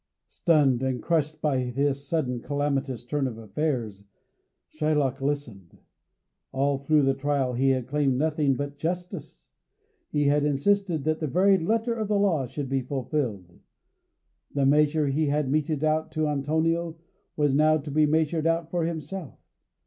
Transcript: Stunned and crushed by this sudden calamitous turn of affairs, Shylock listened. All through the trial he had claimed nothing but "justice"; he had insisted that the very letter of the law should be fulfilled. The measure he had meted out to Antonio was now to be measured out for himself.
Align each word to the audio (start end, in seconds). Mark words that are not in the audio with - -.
Stunned 0.29 0.81
and 0.81 0.99
crushed 0.99 1.41
by 1.43 1.69
this 1.69 2.07
sudden 2.07 2.39
calamitous 2.41 3.05
turn 3.05 3.27
of 3.27 3.37
affairs, 3.37 4.03
Shylock 4.73 5.21
listened. 5.21 5.77
All 6.51 6.79
through 6.79 7.03
the 7.03 7.13
trial 7.13 7.53
he 7.53 7.69
had 7.69 7.85
claimed 7.85 8.17
nothing 8.17 8.55
but 8.55 8.79
"justice"; 8.79 9.51
he 10.09 10.23
had 10.25 10.43
insisted 10.43 11.03
that 11.03 11.19
the 11.19 11.27
very 11.27 11.59
letter 11.59 11.93
of 11.93 12.07
the 12.07 12.17
law 12.17 12.47
should 12.47 12.67
be 12.67 12.81
fulfilled. 12.81 13.59
The 14.55 14.65
measure 14.65 15.05
he 15.09 15.27
had 15.27 15.51
meted 15.51 15.83
out 15.83 16.11
to 16.13 16.27
Antonio 16.27 16.97
was 17.35 17.53
now 17.53 17.77
to 17.77 17.91
be 17.91 18.07
measured 18.07 18.47
out 18.47 18.71
for 18.71 18.85
himself. 18.85 19.37